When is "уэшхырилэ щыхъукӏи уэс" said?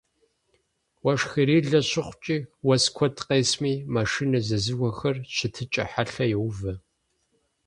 1.03-2.83